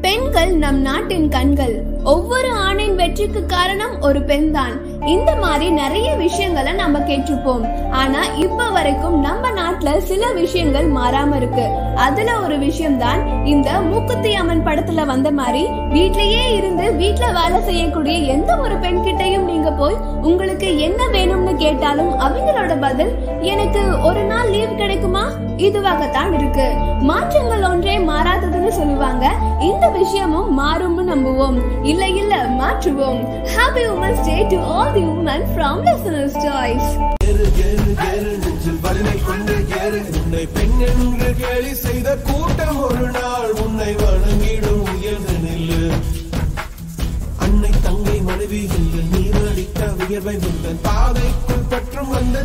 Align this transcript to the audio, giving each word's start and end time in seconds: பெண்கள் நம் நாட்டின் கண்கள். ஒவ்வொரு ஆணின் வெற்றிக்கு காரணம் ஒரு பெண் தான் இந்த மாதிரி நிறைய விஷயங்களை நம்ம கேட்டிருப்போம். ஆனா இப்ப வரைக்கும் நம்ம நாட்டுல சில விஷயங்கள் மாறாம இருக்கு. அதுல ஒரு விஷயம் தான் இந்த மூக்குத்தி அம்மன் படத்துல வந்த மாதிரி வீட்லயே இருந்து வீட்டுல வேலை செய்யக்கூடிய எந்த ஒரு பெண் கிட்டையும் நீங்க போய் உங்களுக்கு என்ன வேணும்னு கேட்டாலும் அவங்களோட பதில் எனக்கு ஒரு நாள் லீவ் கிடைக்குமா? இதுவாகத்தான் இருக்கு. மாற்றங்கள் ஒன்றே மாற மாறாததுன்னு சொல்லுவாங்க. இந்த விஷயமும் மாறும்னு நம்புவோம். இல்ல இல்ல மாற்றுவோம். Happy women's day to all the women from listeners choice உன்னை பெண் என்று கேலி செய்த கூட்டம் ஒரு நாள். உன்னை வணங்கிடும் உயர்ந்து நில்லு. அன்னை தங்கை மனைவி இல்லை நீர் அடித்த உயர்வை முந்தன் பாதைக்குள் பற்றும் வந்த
பெண்கள் 0.00 0.52
நம் 0.52 0.80
நாட்டின் 0.80 1.28
கண்கள். 1.28 1.82
ஒவ்வொரு 2.04 2.50
ஆணின் 2.50 2.94
வெற்றிக்கு 2.94 3.46
காரணம் 3.46 3.94
ஒரு 4.00 4.22
பெண் 4.22 4.50
தான் 4.50 4.74
இந்த 5.06 5.34
மாதிரி 5.34 5.70
நிறைய 5.70 6.14
விஷயங்களை 6.14 6.72
நம்ம 6.72 6.98
கேட்டிருப்போம். 6.98 7.90
ஆனா 7.90 8.24
இப்ப 8.24 8.68
வரைக்கும் 8.68 9.20
நம்ம 9.20 9.50
நாட்டுல 9.50 9.96
சில 9.98 10.32
விஷயங்கள் 10.32 10.92
மாறாம 10.92 11.36
இருக்கு. 11.36 11.66
அதுல 11.94 12.38
ஒரு 12.38 12.58
விஷயம் 12.58 12.98
தான் 12.98 13.44
இந்த 13.44 13.80
மூக்குத்தி 13.80 14.34
அம்மன் 14.34 14.64
படத்துல 14.66 15.06
வந்த 15.06 15.30
மாதிரி 15.30 15.64
வீட்லயே 15.66 16.54
இருந்து 16.54 16.82
வீட்டுல 16.82 17.32
வேலை 17.40 17.60
செய்யக்கூடிய 17.62 18.18
எந்த 18.18 18.56
ஒரு 18.56 18.76
பெண் 18.76 19.02
கிட்டையும் 19.04 19.48
நீங்க 19.52 19.72
போய் 19.72 20.00
உங்களுக்கு 20.22 20.78
என்ன 20.78 21.02
வேணும்னு 21.06 21.56
கேட்டாலும் 21.56 22.12
அவங்களோட 22.20 22.80
பதில் 22.80 23.12
எனக்கு 23.40 24.02
ஒரு 24.02 24.22
நாள் 24.22 24.50
லீவ் 24.50 24.76
கிடைக்குமா? 24.76 25.30
இதுவாகத்தான் 25.56 26.32
இருக்கு. 26.34 26.66
மாற்றங்கள் 27.00 27.62
ஒன்றே 27.62 27.98
மாற 27.98 28.27
மாறாததுன்னு 28.68 28.80
சொல்லுவாங்க. 28.80 29.26
இந்த 29.68 29.86
விஷயமும் 29.98 30.50
மாறும்னு 30.60 31.04
நம்புவோம். 31.12 31.58
இல்ல 31.90 32.02
இல்ல 32.20 32.34
மாற்றுவோம். 32.60 33.20
Happy 33.54 33.84
women's 33.94 34.24
day 34.28 34.36
to 34.52 34.58
all 34.76 34.92
the 34.96 35.02
women 35.14 35.46
from 35.54 35.82
listeners 35.88 36.38
choice 36.46 36.90
உன்னை 40.20 40.44
பெண் 40.56 40.78
என்று 40.88 41.28
கேலி 41.40 41.72
செய்த 41.84 42.08
கூட்டம் 42.28 42.78
ஒரு 42.86 43.06
நாள். 43.16 43.50
உன்னை 43.64 43.90
வணங்கிடும் 44.02 44.82
உயர்ந்து 44.92 45.36
நில்லு. 45.44 45.80
அன்னை 47.44 47.72
தங்கை 47.86 48.18
மனைவி 48.28 48.62
இல்லை 48.78 49.02
நீர் 49.12 49.40
அடித்த 49.50 49.90
உயர்வை 50.02 50.36
முந்தன் 50.44 50.82
பாதைக்குள் 50.88 51.68
பற்றும் 51.72 52.10
வந்த 52.16 52.44